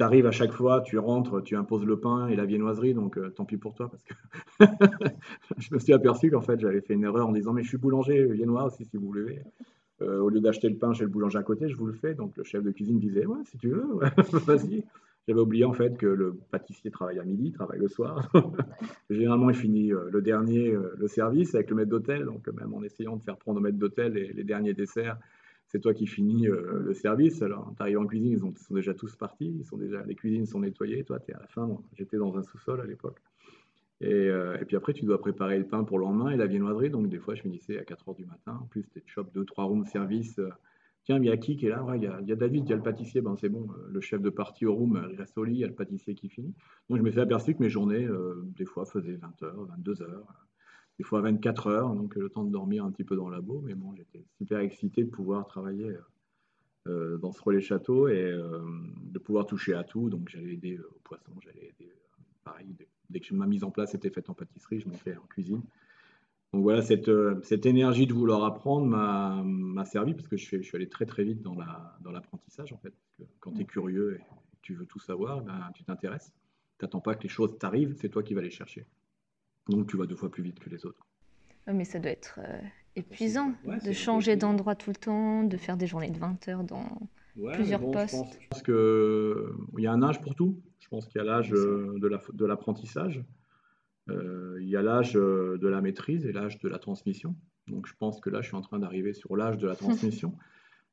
[0.08, 3.28] Tu à chaque fois, tu rentres, tu imposes le pain et la viennoiserie, donc euh,
[3.28, 3.90] tant pis pour toi.
[3.90, 4.14] Parce que
[5.58, 7.76] je me suis aperçu qu'en fait, j'avais fait une erreur en disant Mais je suis
[7.76, 9.42] boulanger viennois aussi, si vous voulez.
[10.00, 12.14] Euh, au lieu d'acheter le pain chez le boulanger à côté, je vous le fais.
[12.14, 13.84] Donc le chef de cuisine disait Ouais, si tu veux,
[14.46, 14.84] vas-y.
[15.28, 18.26] J'avais oublié en fait que le pâtissier travaille à midi, travaille le soir.
[19.10, 22.24] Généralement, il finit euh, le dernier le service avec le maître d'hôtel.
[22.24, 25.18] Donc, même en essayant de faire prendre au maître d'hôtel les, derniers desserts,
[25.70, 27.42] c'est toi qui finis euh, le service.
[27.42, 29.56] Alors, tu arrives en cuisine, ils, sont déjà tous partis.
[29.60, 31.04] Ils sont déjà, les cuisines sont nettoyées.
[31.04, 31.68] Toi, tu es à la fin.
[31.96, 33.20] J'étais dans un sous-sol à l'époque.
[34.02, 36.90] Et, et, puis après, tu dois préparer le pain pour le lendemain et la viennoiserie.
[36.90, 38.58] Donc, des fois, je finissais à 4 h du matin.
[38.62, 40.40] En plus, tu chopes 2-3 rooms service
[41.04, 41.84] Tiens, il y a qui qui est là?
[41.96, 44.20] Il, y a, David, il y a le pâtissier, ben c'est bon, euh, le chef
[44.20, 46.54] de partie au room, il reste au lit, il y a le pâtissier qui finit.
[46.88, 50.02] Donc je me suis aperçu que mes journées, euh, des fois, faisaient 20 heures, 22
[50.02, 50.26] heures,
[51.00, 53.62] des fois 24 heures, donc le temps de dormir un petit peu dans le labo.
[53.64, 55.96] Mais bon, j'étais super excité de pouvoir travailler
[56.88, 58.36] euh, dans ce relais château et
[59.02, 60.10] de pouvoir toucher à tout.
[60.10, 61.90] Donc j'allais aider aux poissons, j'allais aider,
[62.44, 62.76] pareil,
[63.08, 65.62] dès que ma mise en place était faite en pâtisserie, je montais en cuisine.
[66.52, 70.56] Donc voilà, cette, euh, cette, énergie de vouloir apprendre m'a servi parce que je suis,
[70.58, 72.94] je suis, allé très très vite dans l'apprentissage la, dans en fait.
[73.38, 74.24] quand tu es curieux et
[74.60, 76.32] tu veux tout savoir, ben, tu t'intéresses.
[76.78, 78.84] Tu n'attends pas que les choses t'arrivent, c'est toi qui vas les chercher.
[79.68, 81.06] Donc tu vas deux fois plus vite que les autres.
[81.66, 82.60] Mais ça doit être euh,
[82.96, 86.98] épuisant de changer d'endroit tout le temps, de faire des journées de 20 heures dans
[87.52, 88.38] plusieurs postes.
[88.40, 90.60] Je pense, qu'il y a un âge pour tout.
[90.80, 93.22] Je pense qu'il y a l'âge euh, de l'apprentissage.
[94.10, 97.34] Euh, il y a l'âge euh, de la maîtrise et l'âge de la transmission.
[97.68, 100.36] Donc je pense que là, je suis en train d'arriver sur l'âge de la transmission.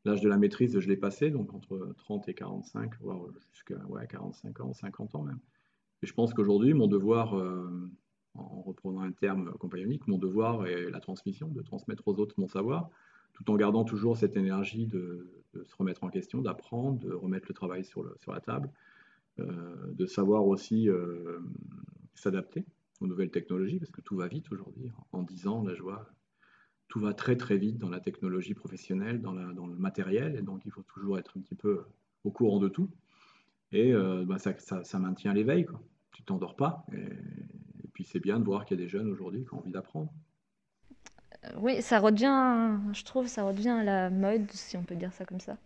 [0.05, 3.19] L'âge de la maîtrise, je l'ai passé, donc entre 30 et 45, voire
[3.51, 5.39] jusqu'à ouais, 45 ans, 50 ans même.
[6.03, 7.89] Et je pense qu'aujourd'hui, mon devoir, euh,
[8.37, 12.47] en reprenant un terme compagnonique, mon devoir est la transmission, de transmettre aux autres mon
[12.47, 12.89] savoir,
[13.33, 15.29] tout en gardant toujours cette énergie de,
[15.65, 18.69] se remettre en question, d'apprendre, de remettre le travail sur, la table,
[19.37, 20.87] de savoir aussi
[22.15, 22.65] s'adapter
[23.01, 24.91] aux nouvelles technologies, parce que tout va vite aujourd'hui.
[25.11, 26.09] En 10 ans, la joie,
[26.87, 30.71] tout va très très vite dans la technologie professionnelle, dans, le matériel, et donc il
[30.71, 31.83] faut toujours être un petit peu
[32.23, 32.89] au courant de tout.
[33.71, 35.81] Et euh, bah, ça, maintient l'éveil, quoi.
[36.11, 36.85] tu t'endors pas.
[37.97, 40.13] Puis c'est bien de voir qu'il y a des jeunes aujourd'hui qui ont envie d'apprendre.
[41.45, 45.11] Euh, oui, ça redevient, je trouve, ça redevient à la mode, si on peut dire
[45.13, 45.57] ça comme ça.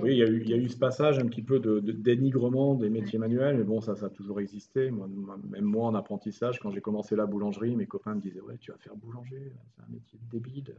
[0.00, 1.80] Oui, il y, a eu, il y, a eu, ce passage un petit peu de,
[1.80, 4.92] dénigrement des métiers manuels, mais bon, ça, ça a toujours existé.
[4.92, 5.08] Moi,
[5.48, 8.70] même moi, en apprentissage, quand j'ai commencé la boulangerie, mes copains me disaient Ouais, tu
[8.70, 10.76] vas faire boulanger, c'est un métier débile.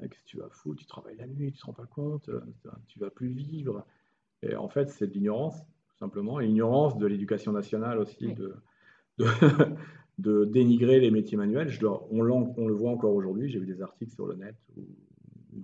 [0.00, 0.80] Qu'est-ce que tu vas foutre?
[0.80, 2.28] Tu travailles la nuit, tu te rends pas compte,
[2.88, 3.86] tu vas plus vivre.
[4.42, 6.40] Et en fait, c'est de l'ignorance, tout simplement.
[6.40, 8.56] Et l'ignorance de l'éducation nationale aussi, de,
[10.18, 11.70] de, dénigrer les métiers manuels.
[12.10, 13.50] On, le voit encore aujourd'hui.
[13.50, 14.84] J'ai vu des articles sur le net où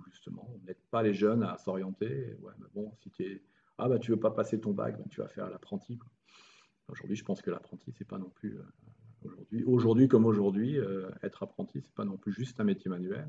[0.09, 2.37] justement, on n'aide pas les jeunes à s'orienter.
[2.41, 3.41] Ouais, bon, si tu
[3.77, 5.99] ah bah tu veux pas passer ton bac, tu vas faire l'apprenti.
[6.89, 8.63] Aujourd'hui, je pense que l'apprenti, c'est pas non plus euh,
[9.23, 13.27] aujourd'hui, aujourd'hui comme aujourd'hui, euh, être apprenti, c'est pas non plus juste un métier manuel.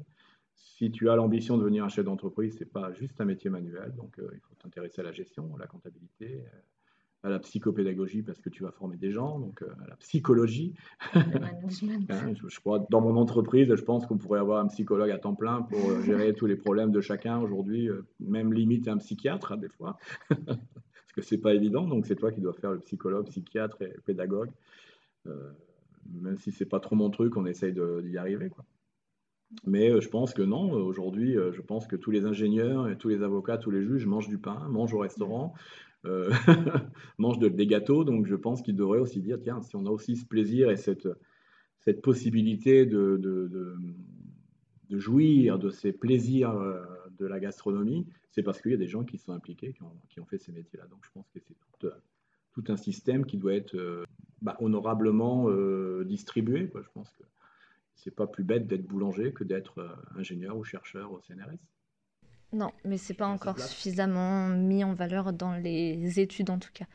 [0.55, 3.95] Si tu as l'ambition de devenir un chef d'entreprise, c'est pas juste un métier manuel.
[3.95, 6.45] Donc, euh, il faut t'intéresser à la gestion, à la comptabilité,
[7.25, 10.75] à la psychopédagogie parce que tu vas former des gens, donc euh, à la psychologie.
[12.11, 15.35] Hein, je, crois, dans mon entreprise, je pense qu'on pourrait avoir un psychologue à temps
[15.35, 19.53] plein pour euh, gérer tous les problèmes de chacun aujourd'hui, euh, même limite un psychiatre
[19.53, 21.87] hein, des fois, parce que c'est pas évident.
[21.87, 24.51] Donc c'est toi qui dois faire le psychologue, psychiatre et pédagogue.
[25.27, 28.49] même si c'est pas trop mon truc, on essaye d'y arriver.
[28.49, 28.65] Quoi.
[29.65, 33.23] Mais je pense que non, aujourd'hui, je pense que tous les ingénieurs, et tous les
[33.23, 35.55] avocats, tous les juges mangent du pain, mangent au restaurant,
[36.05, 36.31] euh,
[37.19, 38.05] mange de, des gâteaux.
[38.05, 40.77] Donc je pense qu'il devrait aussi dire, tiens, si on a aussi ce plaisir et
[40.77, 41.09] cette,
[41.81, 43.49] cette possibilité de, de,
[44.89, 46.83] de, jouir de ces plaisirs euh,
[47.19, 50.27] de la gastronomie, c'est parce qu'il y a des gens qui sont impliqués, qui ont,
[50.27, 50.87] fait ces métiers-là.
[50.87, 51.89] Donc je pense que c'est tout,
[52.53, 54.05] tout, un système qui doit être
[54.43, 55.49] bah, honorablement
[56.05, 56.71] distribué.
[56.75, 57.23] Je pense que
[57.95, 61.59] c'est pas plus bête d'être boulanger que d'être ingénieur ou chercheur au CNRS.
[62.53, 66.87] Non, mais c'est pas encore suffisamment mis en valeur dans les études en tout cas.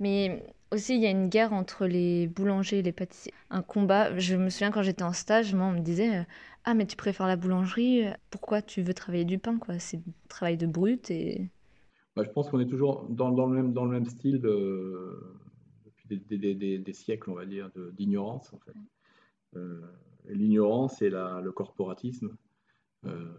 [0.00, 0.42] Mais
[0.72, 3.32] aussi, il y a une guerre entre les boulangers et les pâtissiers.
[3.50, 4.18] Un combat.
[4.18, 6.22] Je me souviens quand j'étais en stage, moi, on me disait euh,
[6.64, 9.78] Ah, mais tu préfères la boulangerie Pourquoi tu veux travailler du pain quoi?
[9.78, 11.48] C'est travail de brut et.
[12.14, 16.06] Bah, je pense qu'on est toujours dans, dans, le même, dans le même style depuis
[16.08, 18.72] des, des, des, siècles, on va dire, d'ignorance en fait.
[19.54, 19.82] Euh,
[20.28, 22.34] l'ignorance et la, le corporatisme.
[23.04, 23.34] Euh,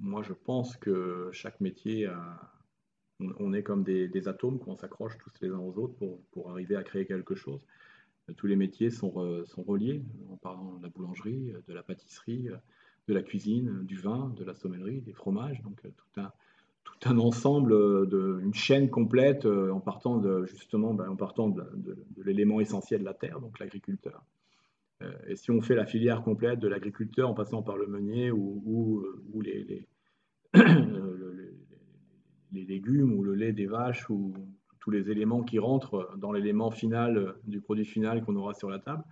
[0.00, 2.08] moi, je pense que chaque métier
[3.38, 5.94] on est comme des, atomes qu'on s'accroche tous les uns aux autres
[6.32, 7.64] pour, arriver à créer quelque chose.
[8.36, 12.48] Tous les métiers sont, reliés, en parlant de la boulangerie, de la pâtisserie,
[13.08, 15.90] de la cuisine, du vin, de la sommellerie, des fromages, donc euh,
[16.84, 21.64] tout un, ensemble, une chaîne complète euh, en partant de, justement ben, en partant de,
[22.24, 24.24] l'élément essentiel de la terre, donc l'agriculteur.
[25.02, 28.30] Euh, et si on fait la filière complète de l'agriculteur en passant par le meunier
[28.30, 29.04] ou,
[29.42, 29.86] les,
[32.52, 34.34] les légumes ou le lait des vaches ou
[34.80, 38.80] tous les éléments qui rentrent dans l'élément final du produit final qu'on aura sur la
[38.80, 39.04] table,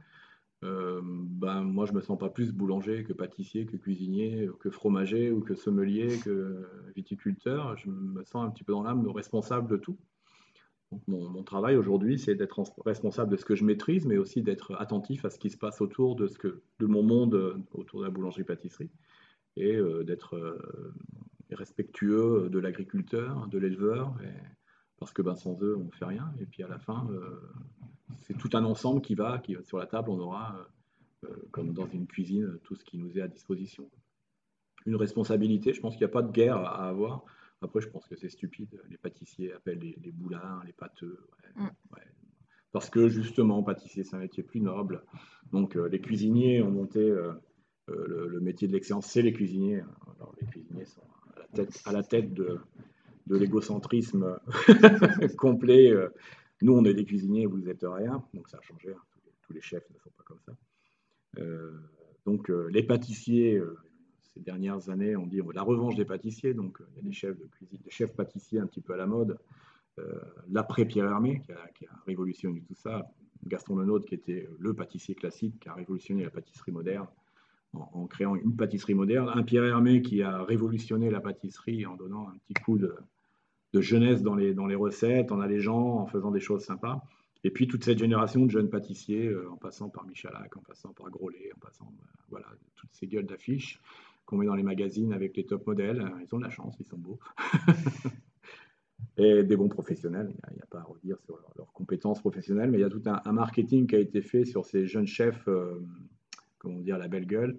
[0.62, 5.30] euh, ben, moi je me sens pas plus boulanger que pâtissier, que cuisinier, que fromager
[5.30, 7.76] ou que sommelier, que viticulteur.
[7.78, 9.96] Je me sens un petit peu dans l'âme responsable de tout.
[11.06, 15.24] Mon, travail aujourd'hui, c'est d'être responsable de ce que je maîtrise, mais aussi d'être attentif
[15.24, 18.10] à ce qui se passe autour de, ce que, de mon monde, autour de la
[18.10, 18.90] boulangerie-pâtisserie,
[19.56, 20.94] et euh, d'être euh,
[21.50, 24.14] respectueux de l'agriculteur, de l'éleveur,
[25.00, 26.32] parce que ben, sans eux, on ne fait rien.
[26.40, 27.40] Et puis à la fin, euh,
[28.22, 30.56] c'est tout un ensemble qui va, qui sur la table, on aura,
[31.24, 33.90] euh, comme dans une cuisine, tout ce qui nous est à disposition.
[34.86, 37.24] Une responsabilité, je pense qu'il n'y a pas de guerre à avoir.
[37.62, 38.80] Après, je pense que c'est stupide.
[38.88, 41.18] Les pâtissiers appellent les, les boulards, les pâteux.
[41.56, 41.66] Mm.
[42.72, 45.02] Parce que justement, pâtissier, c'est un métier plus noble.
[45.52, 47.00] Donc, euh, les cuisiniers ont monté
[47.88, 49.82] le, le, métier de l'excellence, c'est les cuisiniers.
[50.16, 51.02] Alors, les cuisiniers sont
[51.84, 52.58] à la tête de,
[53.28, 54.38] l'égocentrisme
[55.38, 55.90] complet.
[55.90, 56.08] Euh,
[56.62, 58.24] nous, on est des cuisiniers, vous n'êtes rien.
[58.34, 58.90] Donc ça a changé.
[58.90, 59.00] Hein.
[59.42, 60.52] Tous, les, chefs ne sont pas comme ça.
[61.38, 61.78] Euh,
[62.26, 63.60] donc euh, les pâtissiers,
[64.40, 66.54] dernières années, on dit la revanche des pâtissiers.
[66.54, 68.96] Donc il y a des chefs de cuisine, des chefs pâtissiers un petit peu à
[68.96, 69.38] la mode.
[70.50, 73.06] L'après Pierre Hermé, qui a, qui a, révolutionné tout ça.
[73.46, 77.06] Gaston Lenôtre, qui était le pâtissier classique, qui a révolutionné la pâtisserie moderne
[77.72, 79.30] en, créant une pâtisserie moderne.
[79.34, 82.94] Un Pierre Hermé qui a révolutionné la pâtisserie en donnant un petit coup de,
[83.74, 87.02] jeunesse dans les, dans les recettes, en allégeant, en faisant des choses sympas.
[87.44, 90.92] Et puis toute cette génération de jeunes pâtissiers, euh, en passant par Michalak, en passant
[90.92, 93.80] par Grolet, en passant, euh, voilà, toutes ces gueules d'affiches
[94.30, 96.08] qu'on met dans les magazines avec les top modèles.
[96.24, 97.18] Ils ont de la chance, ils sont beaux.
[99.16, 100.32] et des bons professionnels.
[100.50, 103.02] Il n'y a, pas à redire sur leurs compétences professionnelles, mais il y a tout
[103.06, 105.82] un, marketing qui a été fait sur ces jeunes chefs euh,
[106.58, 107.58] comment dire, la belle gueule.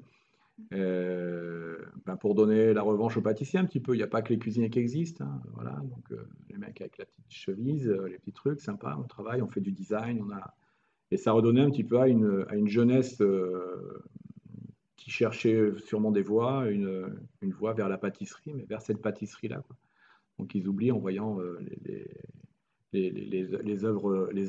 [0.74, 3.94] Euh, ben pour donner la revanche aux pâtissiers un petit peu.
[3.94, 5.26] Il n'y a pas que les cuisiniers qui existent.
[5.26, 9.08] Hein, voilà, donc euh, les mecs avec la petite chevise, les petits trucs sympas, on
[9.08, 10.56] travaille, on fait du design, on a
[11.14, 13.22] et ça redonnait un petit peu à une, à une jeunesse
[15.02, 19.64] qui cherchait sûrement des voies, une, voie vers la pâtisserie, mais vers cette pâtisserie là.
[20.38, 21.40] Donc ils oublient en voyant
[21.84, 22.08] les,
[22.94, 23.86] les,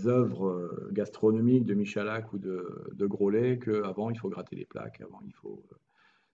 [0.06, 5.20] œuvres, gastronomiques de Michalak ou de, de Grolet qu'avant il faut gratter les plaques, avant
[5.24, 5.76] il faut euh,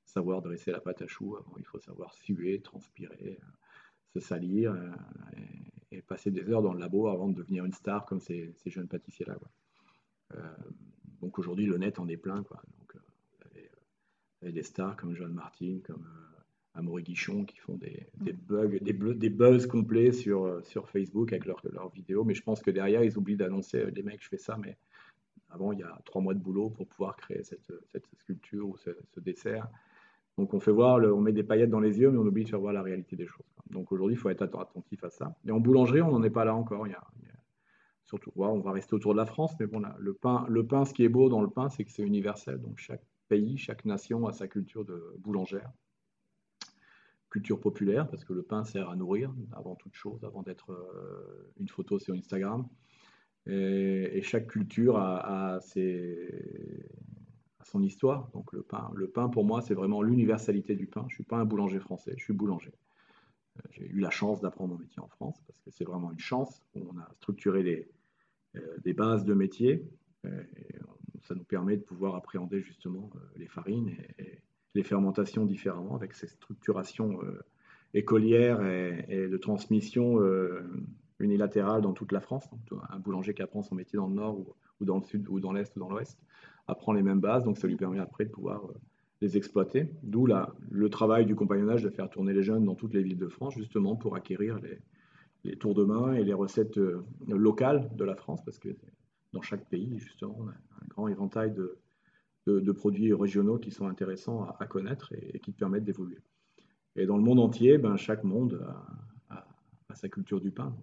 [0.05, 3.47] savoir dresser la pâte à choux, avant il faut savoir suer, transpirer, euh,
[4.15, 4.91] se salir euh,
[5.93, 8.71] et, passer des heures dans le labo avant de devenir une star comme ces, ces
[8.71, 9.37] jeunes pâtissiers-là.
[11.21, 12.43] donc aujourd'hui le net en est plein.
[12.43, 12.63] Quoi.
[14.43, 16.07] Avez, des stars comme John Martin, comme
[16.79, 21.33] Amaury Guichon qui font des, des bugs, des, des, buzz complets sur, euh, sur Facebook
[21.33, 22.25] avec leurs leur vidéos.
[22.25, 24.77] Mais je pense que derrière, ils oublient d'annoncer les euh, mecs, je fais ça, mais
[25.51, 28.77] avant, il y a trois mois de boulot pour pouvoir créer cette, cette sculpture ou
[28.77, 29.67] ce, dessert.
[30.37, 32.49] Donc on fait voir, on met des paillettes dans les yeux, mais on oublie de
[32.49, 33.47] faire voir la réalité des choses.
[33.71, 35.35] Donc aujourd'hui, il faut être attentif à ça.
[35.47, 36.87] Et en boulangerie, on n'en est pas là encore.
[36.87, 37.03] Il y a,
[38.05, 40.85] surtout, on va rester autour de la France, mais bon, là, le pain, le pain,
[40.85, 42.61] ce qui est beau dans le pain, c'est que c'est universel.
[42.61, 45.71] Donc chaque pays, chaque nation a sa culture de boulangère
[47.31, 51.53] culture populaire, parce que le pain sert à nourrir avant toute chose, avant d'être euh,
[51.59, 52.67] une photo sur Instagram.
[53.47, 56.85] Et, chaque culture a, ses,
[57.65, 58.31] son histoire.
[58.33, 61.03] Donc le pain, le pain pour moi, c'est vraiment l'universalité du pain.
[61.09, 62.73] Je ne suis pas un boulanger français, je suis boulanger.
[63.57, 66.19] Euh, j'ai eu la chance d'apprendre mon métier en France, parce que c'est vraiment une
[66.19, 66.63] chance.
[66.75, 67.89] On a structuré
[68.57, 69.89] euh, des bases de métier.
[70.25, 70.79] Et
[71.23, 74.39] ça nous permet de pouvoir appréhender justement les farines et
[74.75, 77.21] les fermentations différemment, avec ces structurations
[77.95, 80.21] écolières et, de transmission
[81.19, 82.49] unilatérale dans toute la France.
[82.91, 84.39] un boulanger qui apprend son métier dans le nord
[84.81, 86.19] ou, dans le sud ou dans l'est ou dans l'ouest
[86.67, 88.63] apprend les mêmes bases, donc ça lui permet après de pouvoir
[89.21, 89.89] les exploiter.
[90.03, 90.29] D'où
[90.71, 93.55] le travail du compagnonnage de faire tourner les jeunes dans toutes les villes de France,
[93.57, 94.79] justement pour acquérir les,
[95.45, 98.71] les tours de main et les recettes euh, locales de la France, parce que
[99.33, 104.45] dans chaque pays, justement, on a un grand éventail de, produits régionaux qui sont intéressants
[104.59, 106.19] à, connaître et, qui permettent d'évoluer.
[106.97, 108.67] Et dans le monde entier, ben, chaque monde
[109.31, 109.45] a,
[109.95, 110.75] sa culture du pain.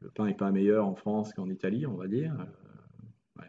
[0.00, 2.34] le pain n'est pas meilleur en France qu'en Italie, on va dire.
[2.38, 3.48] Euh, ouais,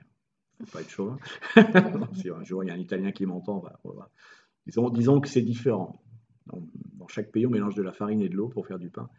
[0.71, 1.17] pas être chauvin.
[2.13, 3.63] si un jour il y a un Italien qui m'entend,
[4.65, 6.01] disons, que c'est différent.
[6.47, 9.09] Dans, chaque pays, on mélange de la farine et de l'eau pour faire du pain.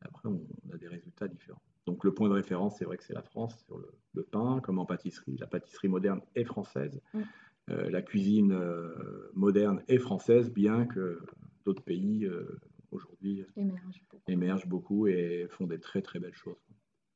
[0.00, 1.62] Après, on, a des résultats différents.
[1.86, 4.78] Donc le point de référence, c'est vrai que c'est la France sur le, pain, comme
[4.78, 5.36] en pâtisserie.
[5.38, 7.00] La pâtisserie moderne est française.
[7.12, 7.20] Mm.
[7.70, 11.20] Euh, la cuisine euh, moderne est française, bien que
[11.64, 13.44] d'autres pays euh, aujourd'hui
[14.26, 15.06] émergent, beaucoup.
[15.06, 16.60] et font des très très belles choses.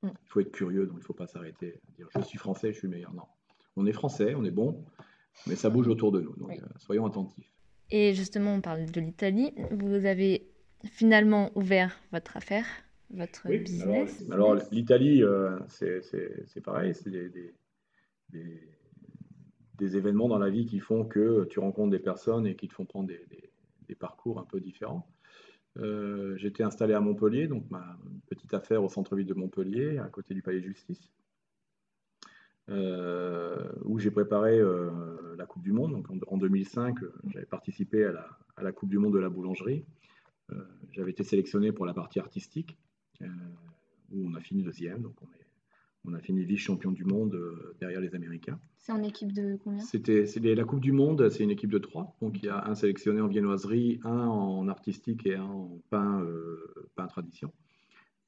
[0.03, 0.09] Mm.
[0.09, 2.73] Il faut être curieux, donc il ne faut pas s'arrêter à dire je suis français,
[2.73, 3.13] je suis meilleur.
[3.15, 3.25] Non,
[3.77, 4.85] on est français, on est bon,
[5.47, 7.53] mais ça bouge autour de nous, donc soyons attentifs.
[7.91, 9.53] Et justement, on parle de l'Italie.
[9.71, 10.49] Vous avez
[10.85, 12.67] finalement ouvert votre affaire,
[13.11, 17.55] votre business Alors, l'Italie, euh, c'est pareil, c'est des,
[18.31, 22.75] des, événements dans la vie qui font que tu rencontres des personnes et qui te
[22.75, 25.09] font prendre des, parcours un peu différents.
[25.79, 27.97] Euh, j'étais installé à Montpellier, donc ma
[28.29, 31.11] petite affaire au centre-ville de Montpellier, à côté du palais de justice,
[32.69, 34.61] euh, où j'ai préparé
[35.39, 35.93] la Coupe du Monde.
[35.93, 39.85] Donc en, 2005, j'avais participé à la, à la, Coupe du Monde de la boulangerie.
[40.53, 42.77] Euh, j'avais été sélectionné pour la partie artistique,
[44.11, 45.47] où on a fini deuxième, donc on, est,
[46.05, 48.59] on a fini vice-champion du monde euh, derrière les Américains.
[48.79, 49.83] C'est en équipe de combien?
[49.83, 52.17] C'était la Coupe du Monde, c'est une équipe de trois.
[52.21, 56.25] Donc il y a un sélectionné en viennoiserie, un en artistique et un en pain,
[56.95, 57.53] pain tradition.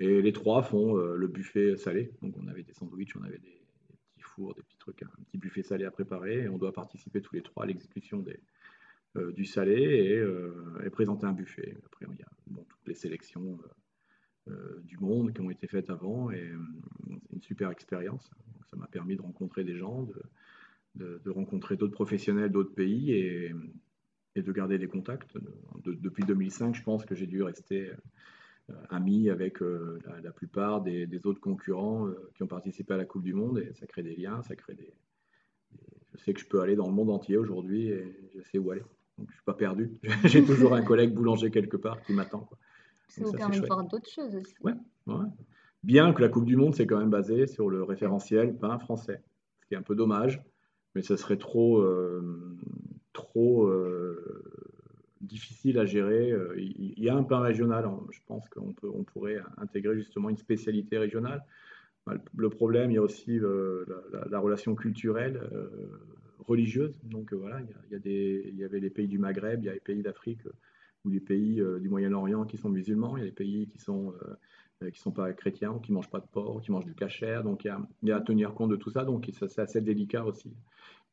[0.00, 2.10] Et les trois font le buffet salé.
[2.22, 3.60] Donc on avait des sandwichs, on avait des,
[4.14, 6.42] petits fours, des petits trucs, un petit buffet salé à préparer.
[6.42, 8.24] Et on doit participer tous les trois à l'exécution
[9.16, 11.76] euh, du salé euh, et, présenter un buffet.
[11.86, 13.68] Après, il y a toutes les sélections euh,
[14.84, 16.52] du monde qui ont été faites avant et
[17.06, 18.30] c'est une super expérience.
[18.70, 20.08] ça m'a permis de rencontrer des gens,
[20.94, 23.54] de, rencontrer d'autres professionnels d'autres pays et,
[24.36, 25.36] de garder des contacts.
[25.84, 27.90] depuis 2005, je pense que j'ai dû rester
[28.88, 33.58] ami avec la, plupart des, autres concurrents qui ont participé à la Coupe du Monde
[33.58, 34.92] et ça crée des liens, ça crée des,
[36.18, 38.70] je sais que je peux aller dans le monde entier aujourd'hui et je sais où
[38.70, 38.82] aller.
[39.16, 39.90] Donc, je ne suis pas perdu.
[40.24, 42.48] J'ai toujours un collègue boulanger quelque part qui m'attend.
[43.08, 44.54] Ça vous permet de voir d'autres choses aussi.
[44.62, 44.74] Ouais,
[45.82, 49.22] Bien que la Coupe du Monde, c'est quand même basé sur le référentiel pain français,
[49.60, 50.42] ce qui est un peu dommage,
[50.94, 52.56] mais ça serait trop, euh,
[53.12, 54.44] trop euh,
[55.20, 56.34] difficile à gérer.
[56.56, 58.00] Il y a un pain régional, hein.
[58.10, 61.44] je pense qu'on peut, on pourrait intégrer justement une spécialité régionale.
[62.36, 63.84] Le problème, il y a aussi euh,
[64.30, 65.40] la, relation culturelle
[66.48, 66.98] religieuse.
[67.04, 69.66] Donc euh, voilà, il y, a, des, il y avait les pays du Maghreb, il
[69.66, 70.52] y a les pays d'Afrique euh,
[71.08, 73.78] ou les pays euh, du Moyen-Orient qui sont musulmans, il y a des pays qui
[73.78, 74.14] sont
[74.92, 77.42] qui sont pas chrétiens, ou qui mangent pas de porc, qui mangent du cachère.
[77.42, 79.04] Donc il y, a, à tenir compte de tout ça.
[79.04, 80.52] Donc c'est assez délicat aussi.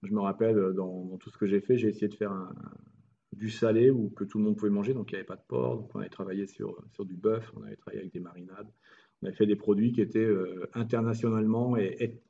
[0.03, 2.31] Je me rappelle dans, tout ce que j'ai fait, j'ai essayé de faire
[3.33, 5.41] du salé ou que tout le monde pouvait manger, donc il n'y avait pas de
[5.47, 5.77] porc.
[5.77, 8.69] Donc on avait travaillé sur, du bœuf, on avait travaillé avec des marinades.
[9.23, 10.29] On avait fait des produits qui étaient
[10.75, 12.21] internationalement et,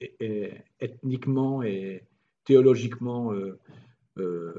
[0.80, 2.08] ethniquement et,
[2.46, 3.60] théologiquement euh,
[4.18, 4.54] euh,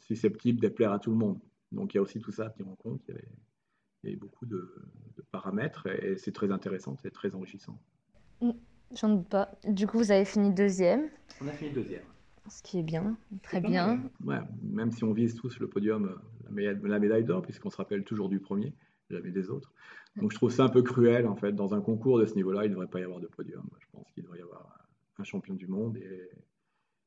[0.00, 1.38] susceptible de plaire à tout le monde.
[1.72, 3.02] Donc il y a aussi tout ça à tenir en compte.
[3.08, 4.72] Il y avait, beaucoup de,
[5.32, 7.78] paramètres et c'est très intéressant, c'est très enrichissant.
[8.40, 8.50] Mm,
[8.94, 9.50] j'en doute pas.
[9.66, 11.08] Du coup, vous avez fini deuxième.
[11.40, 12.04] On a fini deuxième.
[12.48, 14.00] Ce qui est bien, très bien.
[14.24, 18.28] Ouais, même si on vise tous le podium, la médaille, d'or, puisqu'on se rappelle toujours
[18.28, 18.72] du premier,
[19.10, 19.72] jamais des autres.
[20.14, 21.52] Donc je trouve ça un peu cruel, en fait.
[21.52, 23.68] Dans un concours de ce niveau-là, il ne devrait pas y avoir de podium.
[23.80, 24.86] Je pense qu'il devrait y avoir
[25.18, 26.30] un champion du monde et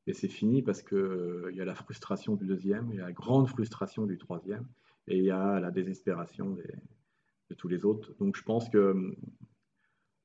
[0.06, 3.04] et c'est fini parce qu'il euh, y a la frustration du deuxième, il y a
[3.04, 4.66] la grande frustration du troisième,
[5.06, 6.56] et il y a la désespération
[7.48, 8.14] de tous les autres.
[8.18, 9.14] Donc je pense que,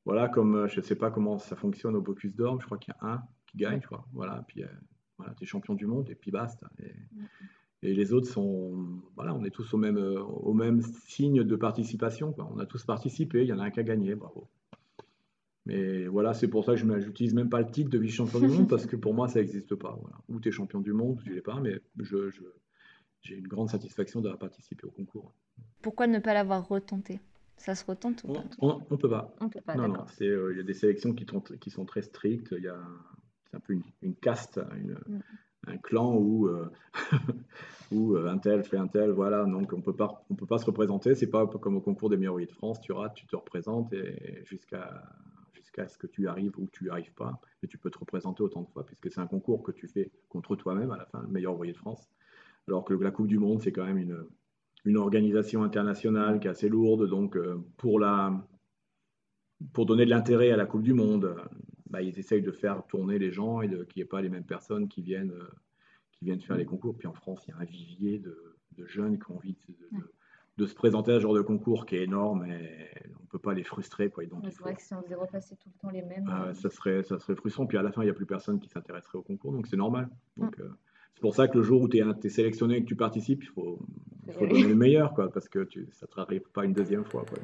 [0.06, 2.78] voilà, comme euh, je ne sais pas comment ça fonctionne au Bocuse d'Or, je crois
[2.78, 4.08] qu'il y a un qui gagne, je crois.
[4.14, 4.68] Voilà, puis euh,
[5.18, 6.70] voilà, tu es champion du monde, et puis basta.
[6.80, 6.94] Et,
[7.90, 12.32] et, les autres sont, voilà, on est tous au même, au même signe de participation.
[12.32, 12.50] Quoi.
[12.54, 14.48] On a tous participé, il y en a un qui a gagné, bravo.
[15.66, 18.48] Mais voilà, c'est pour ça que je n'utilise même pas le titre de vice-champion du
[18.48, 19.98] monde, parce que pour moi, ça n'existe pas.
[20.30, 22.30] Ou tu es champion du monde, ou tu ne l'es pas, mais je,
[23.22, 25.34] j'ai une grande satisfaction d'avoir participé au concours.
[25.82, 27.20] Pourquoi ne pas l'avoir retenté?
[27.58, 28.44] Ça se retente ou pas?
[28.60, 29.34] On ne peut pas.
[29.40, 31.26] On peut pas, non, non, euh, il y a des sélections qui,
[31.60, 32.54] qui, sont très strictes.
[32.56, 32.78] Il y a,
[33.50, 35.20] c'est un peu une, caste, mm.
[35.68, 36.70] un clan où, euh,
[37.92, 39.46] ou un tel fait un tel, voilà.
[39.46, 41.16] Donc on peut pas, on peut pas se représenter.
[41.16, 44.44] C'est pas comme au concours des meilleurs de France, tu rates, tu te représentes et
[44.44, 45.02] jusqu'à
[45.76, 47.40] jusqu'à ce que tu arrives ou tu n'y arrives pas.
[47.64, 50.12] Et tu peux te représenter autant de fois, puisque c'est un concours que tu fais
[50.30, 52.10] contre toi-même à la fin, le meilleur ouvrier de France.
[52.68, 54.26] Alors que la Coupe du Monde, c'est quand même une,
[54.86, 57.08] une organisation internationale qui est assez lourde.
[57.08, 58.48] Donc, euh, pour, la,
[59.74, 61.36] pour donner de l'intérêt à la Coupe du Monde,
[61.90, 64.46] bah, ils essayent de faire tourner les gens et qu'il n'y ait pas les mêmes
[64.46, 65.50] personnes qui viennent, euh,
[66.12, 66.98] qui viennent faire les concours.
[66.98, 70.14] Puis en France, il y a un vivier de, de jeunes qui ont envie de,
[70.66, 72.90] se présenter à ce genre de concours qui est énorme et
[73.20, 74.10] on ne peut pas les frustrer.
[74.10, 74.24] Quoi.
[74.44, 76.30] c'est vrai que si on faisait repasser tout le temps les mêmes.
[76.30, 77.66] Euh, ça, serait, ça serait frustrant.
[77.66, 79.78] Puis à la fin, il n'y a plus personne qui s'intéresserait au concours, donc c'est
[79.78, 80.10] normal.
[80.38, 80.76] Donc, mm.
[81.14, 83.44] c'est pour ça que le jour où tu es, es, sélectionné et que tu participes,
[83.44, 83.80] il faut,
[84.40, 87.26] donner le meilleur, quoi, parce que tu, ça ne te arrive pas une deuxième fois
[87.26, 87.38] quoi,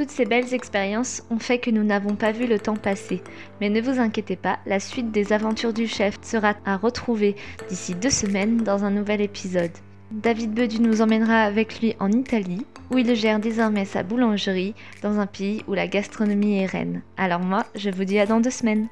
[0.00, 3.22] toutes ces belles expériences ont fait que nous n'avons pas vu le temps passer.
[3.60, 7.36] Mais ne vous inquiétez pas, la suite des aventures du chef sera à retrouver
[7.68, 9.72] d'ici deux semaines dans un nouvel épisode.
[10.10, 15.20] David Bedu nous emmènera avec lui en Italie, où il gère désormais sa boulangerie dans
[15.20, 17.02] un pays où la gastronomie est reine.
[17.16, 18.88] Alors moi, je vous dis à dans deux semaines.